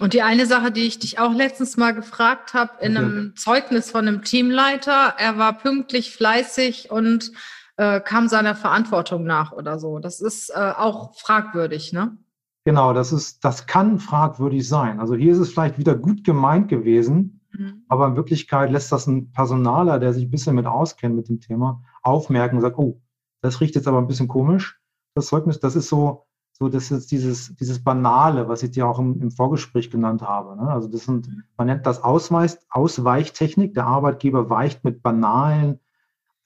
[0.00, 3.34] Und die eine Sache, die ich dich auch letztens mal gefragt habe, in einem ja.
[3.36, 7.30] Zeugnis von einem Teamleiter, er war pünktlich, fleißig und
[7.76, 10.00] äh, kam seiner Verantwortung nach oder so.
[10.00, 12.16] Das ist äh, auch fragwürdig, ne?
[12.64, 14.98] Genau, das ist, das kann fragwürdig sein.
[14.98, 17.84] Also hier ist es vielleicht wieder gut gemeint gewesen, mhm.
[17.88, 21.40] aber in Wirklichkeit lässt das ein Personaler, der sich ein bisschen mit auskennt mit dem
[21.40, 23.00] Thema, aufmerken und sagt, oh,
[23.40, 24.80] das riecht jetzt aber ein bisschen komisch.
[25.14, 28.98] Das Zeugnis, das ist so, so das ist dieses, dieses Banale, was ich dir auch
[28.98, 30.56] im, im Vorgespräch genannt habe.
[30.56, 30.68] Ne?
[30.68, 33.74] Also das sind, man nennt das Ausweis, Ausweichtechnik.
[33.74, 35.80] Der Arbeitgeber weicht mit banalen,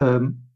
[0.01, 0.49] ähm,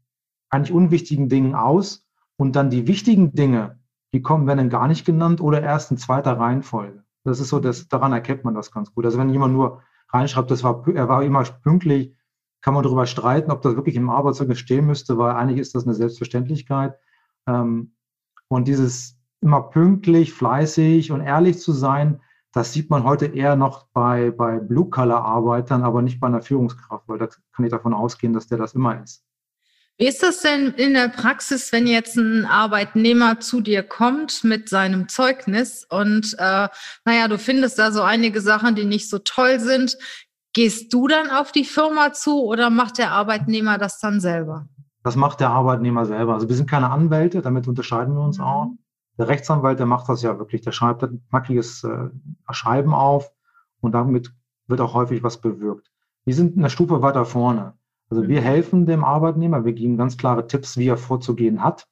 [0.49, 3.79] eigentlich unwichtigen Dingen aus und dann die wichtigen Dinge,
[4.13, 7.03] die kommen, werden dann gar nicht genannt oder erst in zweiter Reihenfolge.
[7.23, 9.05] Das ist so, dass, daran erkennt man das ganz gut.
[9.05, 9.81] Also wenn jemand nur
[10.13, 12.15] reinschreibt, das war, er war immer pünktlich,
[12.61, 15.85] kann man darüber streiten, ob das wirklich im Arbeitszeugnis stehen müsste, weil eigentlich ist das
[15.85, 16.97] eine Selbstverständlichkeit.
[17.47, 17.93] Ähm,
[18.47, 22.21] und dieses immer pünktlich, fleißig und ehrlich zu sein,
[22.53, 27.17] das sieht man heute eher noch bei, bei Blue-Color-Arbeitern, aber nicht bei einer Führungskraft, weil
[27.17, 29.25] da kann ich davon ausgehen, dass der das immer ist.
[29.97, 34.67] Wie ist das denn in der Praxis, wenn jetzt ein Arbeitnehmer zu dir kommt mit
[34.67, 36.67] seinem Zeugnis und äh,
[37.05, 39.97] naja, du findest da so einige Sachen, die nicht so toll sind.
[40.53, 44.67] Gehst du dann auf die Firma zu oder macht der Arbeitnehmer das dann selber?
[45.03, 46.33] Das macht der Arbeitnehmer selber.
[46.33, 48.43] Also wir sind keine Anwälte, damit unterscheiden wir uns mhm.
[48.43, 48.67] auch.
[49.19, 50.61] Der Rechtsanwalt, der macht das ja wirklich.
[50.61, 52.09] Der schreibt ein mackiges äh,
[52.51, 53.31] Schreiben auf
[53.79, 54.33] und damit
[54.67, 55.91] wird auch häufig was bewirkt.
[56.25, 57.73] Wir sind eine Stufe weiter vorne.
[58.13, 58.45] Also wir mhm.
[58.45, 61.87] helfen dem Arbeitnehmer, wir geben ganz klare Tipps, wie er vorzugehen hat.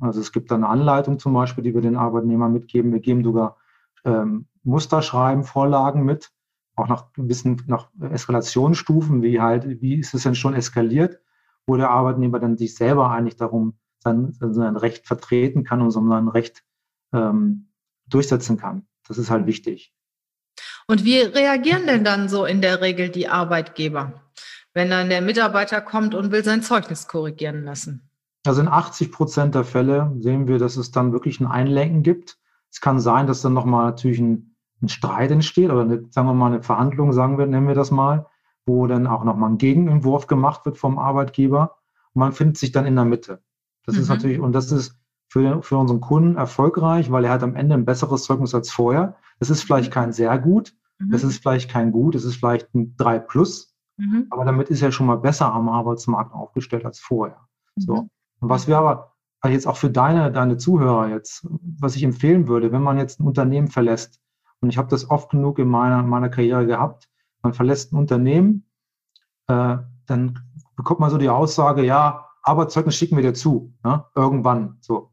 [0.00, 2.92] Also es gibt eine Anleitung zum Beispiel, die wir den Arbeitnehmern mitgeben.
[2.92, 3.56] Wir geben sogar
[4.04, 6.32] ähm, Musterschreiben, Vorlagen mit,
[6.74, 11.20] auch nach gewissen nach Eskalationsstufen, wie halt, wie ist es denn schon eskaliert,
[11.64, 16.28] wo der Arbeitnehmer dann sich selber eigentlich darum sein, sein Recht vertreten kann und sein
[16.28, 16.64] Recht
[17.12, 17.68] ähm,
[18.08, 18.86] durchsetzen kann.
[19.06, 19.92] Das ist halt wichtig.
[20.88, 24.25] Und wie reagieren denn dann so in der Regel die Arbeitgeber?
[24.76, 28.10] Wenn dann der Mitarbeiter kommt und will sein Zeugnis korrigieren lassen?
[28.46, 32.36] Also in 80 Prozent der Fälle sehen wir, dass es dann wirklich ein Einlenken gibt.
[32.70, 36.34] Es kann sein, dass dann nochmal natürlich ein, ein, Streit entsteht oder eine, sagen wir
[36.34, 38.26] mal eine Verhandlung, sagen wir, nennen wir das mal,
[38.66, 41.76] wo dann auch nochmal ein Gegenentwurf gemacht wird vom Arbeitgeber
[42.12, 43.40] und man findet sich dann in der Mitte.
[43.86, 44.02] Das mhm.
[44.02, 47.74] ist natürlich, und das ist für, für unseren Kunden erfolgreich, weil er hat am Ende
[47.74, 49.16] ein besseres Zeugnis als vorher.
[49.38, 51.12] Das ist vielleicht kein sehr gut, mhm.
[51.12, 54.26] das ist vielleicht kein gut, das ist vielleicht ein 3 plus, Mhm.
[54.30, 57.40] Aber damit ist er schon mal besser am Arbeitsmarkt aufgestellt als vorher.
[57.76, 57.82] Mhm.
[57.82, 57.94] So.
[58.40, 61.46] Und was wir aber jetzt auch für deine, deine Zuhörer jetzt,
[61.78, 64.20] was ich empfehlen würde, wenn man jetzt ein Unternehmen verlässt,
[64.60, 67.08] und ich habe das oft genug in meiner, meiner Karriere gehabt,
[67.42, 68.66] man verlässt ein Unternehmen,
[69.48, 70.38] äh, dann
[70.76, 74.04] bekommt man so die Aussage, ja, Arbeitszeugnis schicken wir dir zu, ne?
[74.14, 74.78] irgendwann.
[74.80, 75.10] So.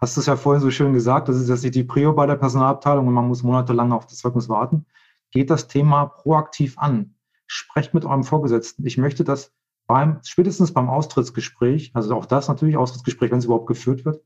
[0.00, 2.26] Hast du es ja vorhin so schön gesagt, das ist jetzt nicht die Prio bei
[2.26, 4.86] der Personalabteilung und man muss monatelang auf das Zeugnis warten.
[5.30, 7.14] Geht das Thema proaktiv an
[7.48, 8.86] sprecht mit eurem Vorgesetzten.
[8.86, 9.52] Ich möchte das
[9.88, 14.22] beim, spätestens beim Austrittsgespräch, also auch das natürlich Austrittsgespräch, wenn es überhaupt geführt wird,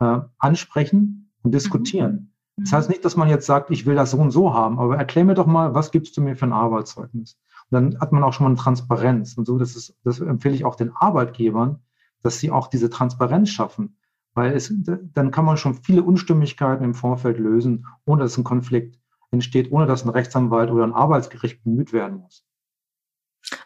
[0.00, 2.34] äh, ansprechen und diskutieren.
[2.56, 2.64] Mhm.
[2.64, 4.98] Das heißt nicht, dass man jetzt sagt, ich will das so und so haben, aber
[4.98, 7.38] erklär mir doch mal, was gibst du mir für ein Arbeitszeugnis?
[7.70, 9.36] dann hat man auch schon mal eine Transparenz.
[9.36, 11.80] Und so, das, ist, das empfehle ich auch den Arbeitgebern,
[12.22, 13.96] dass sie auch diese Transparenz schaffen.
[14.34, 14.72] Weil es,
[15.14, 19.00] dann kann man schon viele Unstimmigkeiten im Vorfeld lösen, ohne dass ein Konflikt
[19.30, 22.45] entsteht, ohne dass ein Rechtsanwalt oder ein Arbeitsgericht bemüht werden muss.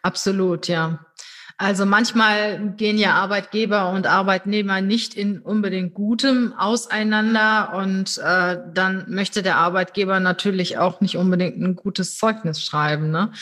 [0.02, 1.06] Absolut, ja.
[1.62, 9.04] Also manchmal gehen ja Arbeitgeber und Arbeitnehmer nicht in unbedingt gutem auseinander und äh, dann
[9.08, 13.10] möchte der Arbeitgeber natürlich auch nicht unbedingt ein gutes Zeugnis schreiben.
[13.10, 13.32] Ne?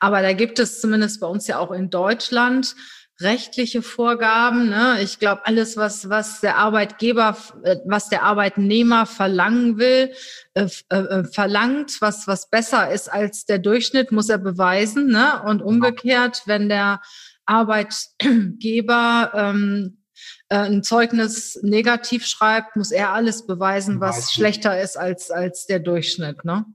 [0.00, 2.74] Aber da gibt es zumindest bei uns ja auch in Deutschland
[3.20, 4.68] rechtliche Vorgaben.
[4.68, 5.00] Ne?
[5.00, 10.12] Ich glaube, alles, was, was der Arbeitgeber, äh, was der Arbeitnehmer verlangen will,
[10.54, 15.06] äh, äh, äh, verlangt, was, was besser ist als der Durchschnitt, muss er beweisen.
[15.08, 15.42] Ne?
[15.44, 17.00] Und umgekehrt, wenn der
[17.46, 20.02] Arbeitgeber ähm,
[20.48, 25.78] äh, ein Zeugnis negativ schreibt, muss er alles beweisen, was schlechter ist als, als der
[25.78, 26.44] Durchschnitt.
[26.44, 26.66] Ne?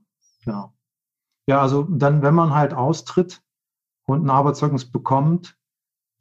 [0.44, 0.72] Ja.
[1.46, 3.40] ja, also dann, wenn man halt austritt
[4.06, 5.56] und ein Arbeitszeugnis bekommt,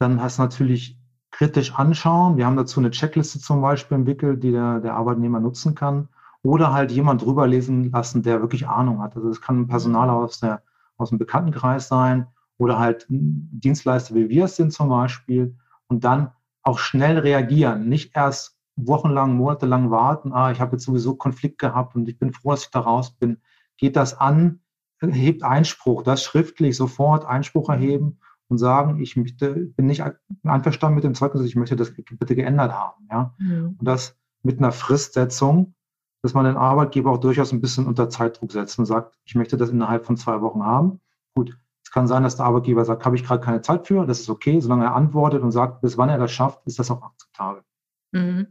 [0.02, 0.98] dann du natürlich
[1.32, 2.38] kritisch anschauen.
[2.38, 6.10] Wir haben dazu eine Checkliste zum Beispiel entwickelt, die der, der Arbeitnehmer nutzen kann.
[6.44, 9.16] Oder halt jemand drüber lesen lassen, der wirklich Ahnung hat.
[9.16, 10.64] Also es kann ein Personaler aus, der,
[10.98, 15.56] aus dem Bekanntenkreis sein oder halt Dienstleister wie wir es sind zum Beispiel
[15.88, 16.32] und dann
[16.64, 21.96] auch schnell reagieren, nicht erst wochenlang, monatelang warten, ah, ich habe jetzt sowieso Konflikt gehabt
[21.96, 23.42] und ich bin froh, dass ich da raus bin.
[23.78, 24.62] Geht das an,
[25.00, 28.20] hebt Einspruch, das schriftlich sofort Einspruch erheben
[28.52, 30.04] und sagen, ich möchte, bin nicht
[30.44, 33.08] einverstanden mit dem Zeugnis, ich möchte das bitte geändert haben.
[33.10, 33.34] Ja?
[33.40, 33.78] Mhm.
[33.80, 35.74] Und das mit einer Fristsetzung,
[36.22, 39.58] dass man den Arbeitgeber auch durchaus ein bisschen unter Zeitdruck setzt und sagt, ich möchte
[39.58, 41.00] das innerhalb von zwei Wochen haben.
[41.34, 44.20] Gut, es kann sein, dass der Arbeitgeber sagt, habe ich gerade keine Zeit für, das
[44.20, 47.02] ist okay, solange er antwortet und sagt, bis wann er das schafft, ist das auch
[47.02, 47.64] akzeptabel.
[48.12, 48.48] Mhm.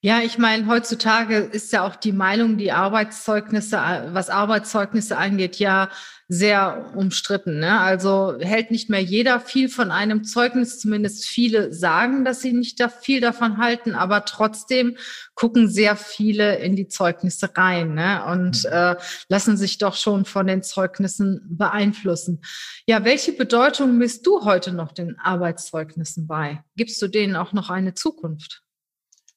[0.00, 3.78] Ja, ich meine, heutzutage ist ja auch die Meinung, die Arbeitszeugnisse,
[4.12, 5.90] was Arbeitszeugnisse angeht, ja
[6.28, 7.58] sehr umstritten.
[7.58, 7.80] Ne?
[7.80, 12.78] Also hält nicht mehr jeder viel von einem Zeugnis, zumindest viele sagen, dass sie nicht
[12.78, 14.96] da viel davon halten, aber trotzdem
[15.34, 18.24] gucken sehr viele in die Zeugnisse rein ne?
[18.26, 18.70] und mhm.
[18.70, 18.96] äh,
[19.28, 22.42] lassen sich doch schon von den Zeugnissen beeinflussen.
[22.86, 26.62] Ja, welche Bedeutung misst du heute noch den Arbeitszeugnissen bei?
[26.76, 28.62] Gibst du denen auch noch eine Zukunft?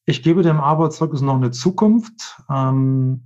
[0.05, 2.41] Ich gebe dem Arbeitszeugnis noch eine Zukunft.
[2.49, 3.23] Ähm,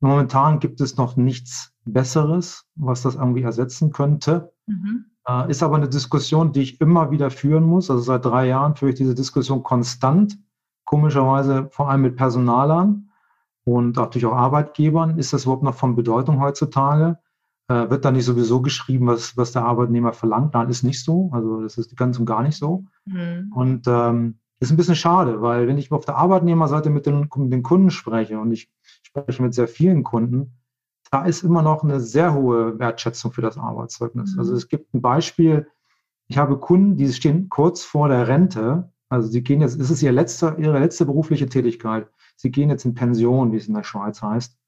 [0.00, 4.52] momentan gibt es noch nichts Besseres, was das irgendwie ersetzen könnte.
[4.66, 5.06] Mhm.
[5.28, 7.90] Äh, ist aber eine Diskussion, die ich immer wieder führen muss.
[7.90, 10.38] Also seit drei Jahren führe ich diese Diskussion konstant.
[10.84, 13.10] Komischerweise vor allem mit Personalern
[13.64, 15.18] und natürlich auch Arbeitgebern.
[15.18, 17.18] Ist das überhaupt noch von Bedeutung heutzutage?
[17.68, 20.54] Äh, wird da nicht sowieso geschrieben, was, was der Arbeitnehmer verlangt?
[20.54, 21.30] Nein, ist nicht so.
[21.32, 22.84] Also das ist ganz und gar nicht so.
[23.04, 23.52] Mhm.
[23.52, 27.52] Und ähm, ist ein bisschen schade, weil wenn ich auf der Arbeitnehmerseite mit den, mit
[27.52, 28.70] den Kunden spreche und ich
[29.02, 30.52] spreche mit sehr vielen Kunden,
[31.10, 34.34] da ist immer noch eine sehr hohe Wertschätzung für das Arbeitszeugnis.
[34.34, 34.40] Mhm.
[34.40, 35.68] Also es gibt ein Beispiel,
[36.28, 40.02] ich habe Kunden, die stehen kurz vor der Rente, also sie gehen jetzt, es ist
[40.02, 42.08] ihr letzter, ihre letzte berufliche Tätigkeit.
[42.34, 44.58] Sie gehen jetzt in Pension, wie es in der Schweiz heißt,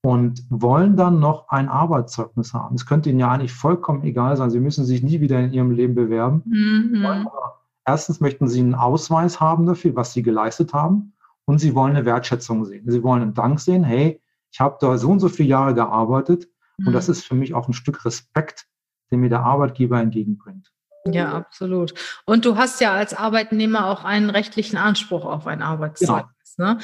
[0.00, 2.76] und wollen dann noch ein Arbeitszeugnis haben.
[2.76, 4.50] Es könnte ihnen ja eigentlich vollkommen egal sein.
[4.50, 6.42] Sie müssen sich nie wieder in ihrem Leben bewerben.
[6.46, 7.04] Mhm.
[7.04, 11.14] Aber Erstens möchten sie einen Ausweis haben dafür, was sie geleistet haben.
[11.44, 12.90] Und sie wollen eine Wertschätzung sehen.
[12.90, 13.84] Sie wollen einen Dank sehen.
[13.84, 14.20] Hey,
[14.50, 16.48] ich habe da so und so viele Jahre gearbeitet.
[16.84, 17.12] Und das mhm.
[17.12, 18.66] ist für mich auch ein Stück Respekt,
[19.10, 20.72] den mir der Arbeitgeber entgegenbringt.
[21.06, 21.94] Ja, absolut.
[22.24, 26.56] Und du hast ja als Arbeitnehmer auch einen rechtlichen Anspruch auf ein Arbeitszeugnis.
[26.56, 26.74] Genau.
[26.74, 26.78] Ne?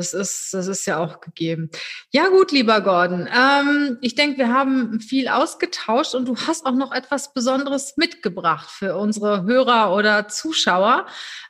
[0.00, 1.68] Das ist, das ist ja auch gegeben.
[2.10, 3.28] Ja, gut, lieber Gordon.
[3.28, 8.70] Ähm, ich denke, wir haben viel ausgetauscht und du hast auch noch etwas Besonderes mitgebracht
[8.70, 11.04] für unsere Hörer oder Zuschauer.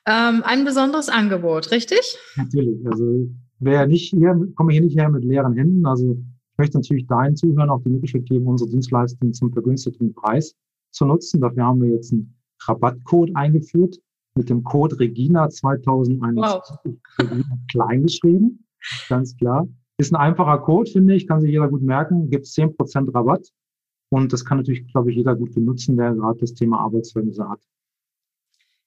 [0.04, 2.00] Ähm, ein besonderes Angebot, richtig?
[2.34, 2.84] Natürlich.
[2.90, 3.28] Also
[3.60, 5.86] wer nicht hier, komme hier nicht her mit leeren Händen.
[5.86, 6.18] Also
[6.52, 10.56] ich möchte natürlich deinen Zuhörern auch die Möglichkeit geben, unsere Dienstleistung zum vergünstigten Preis
[10.90, 11.40] zu nutzen.
[11.40, 12.36] Dafür haben wir jetzt einen
[12.66, 14.00] Rabattcode eingeführt
[14.40, 17.30] mit dem Code Regina 2021 wow.
[17.70, 18.64] klein geschrieben,
[19.10, 19.68] ganz klar.
[19.98, 23.50] Ist ein einfacher Code, finde ich, kann sich jeder gut merken, gibt 10% Rabatt.
[24.08, 27.60] Und das kann natürlich, glaube ich, jeder gut benutzen, der gerade das Thema Arbeitszeugnisse hat.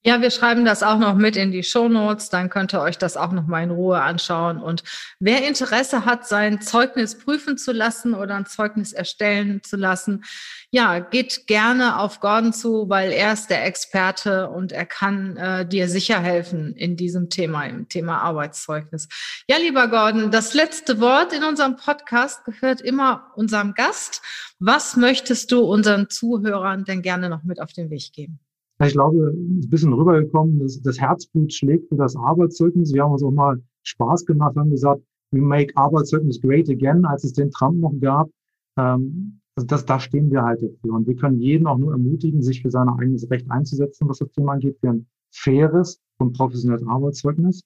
[0.05, 2.29] Ja, wir schreiben das auch noch mit in die Show Notes.
[2.29, 4.61] Dann könnt ihr euch das auch noch mal in Ruhe anschauen.
[4.61, 4.83] Und
[5.19, 10.25] wer Interesse hat, sein Zeugnis prüfen zu lassen oder ein Zeugnis erstellen zu lassen,
[10.71, 15.65] ja, geht gerne auf Gordon zu, weil er ist der Experte und er kann äh,
[15.65, 19.07] dir sicher helfen in diesem Thema, im Thema Arbeitszeugnis.
[19.47, 24.21] Ja, lieber Gordon, das letzte Wort in unserem Podcast gehört immer unserem Gast.
[24.59, 28.41] Was möchtest du unseren Zuhörern denn gerne noch mit auf den Weg geben?
[28.79, 32.93] Ich glaube, es ist ein bisschen rübergekommen, dass das Herzblut schlägt für das Arbeitszeugnis.
[32.93, 37.23] Wir haben uns auch mal Spaß gemacht, haben gesagt, we make Arbeitszeugnis great again, als
[37.23, 38.29] es den Trump noch gab.
[38.77, 40.93] Ähm, also das, da stehen wir halt dafür.
[40.93, 44.31] Und wir können jeden auch nur ermutigen, sich für sein eigenes Recht einzusetzen, was das
[44.31, 47.61] Thema angeht, für ein faires und professionelles Arbeitszeugnis.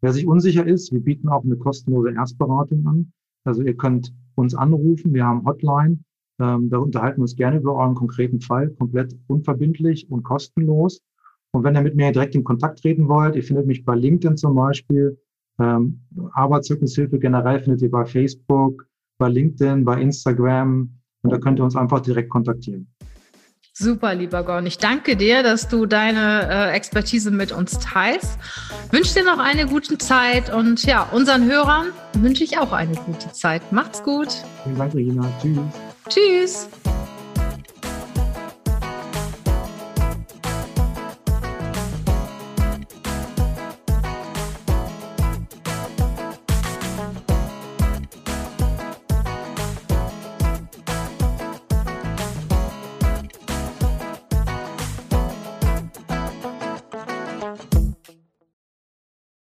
[0.00, 3.12] Wer sich unsicher ist, wir bieten auch eine kostenlose Erstberatung an.
[3.44, 5.98] Also ihr könnt uns anrufen, wir haben Hotline,
[6.40, 11.00] ähm, da unterhalten wir uns gerne über euren konkreten Fall, komplett unverbindlich und kostenlos.
[11.52, 14.36] Und wenn ihr mit mir direkt in Kontakt treten wollt, ihr findet mich bei LinkedIn
[14.36, 15.18] zum Beispiel,
[15.58, 16.00] ähm,
[16.32, 18.86] Arbeitszeugnishilfe generell findet ihr bei Facebook,
[19.18, 20.90] bei LinkedIn, bei Instagram
[21.22, 22.88] und da könnt ihr uns einfach direkt kontaktieren.
[23.74, 24.66] Super, lieber Gon.
[24.66, 28.38] Ich danke dir, dass du deine äh, Expertise mit uns teilst.
[28.90, 33.32] Wünsche dir noch eine gute Zeit und ja, unseren Hörern wünsche ich auch eine gute
[33.32, 33.72] Zeit.
[33.72, 34.28] Macht's gut.
[34.64, 35.26] Vielen Dank, Regina.
[35.40, 35.91] Tschüss.
[36.08, 36.68] Tschüss!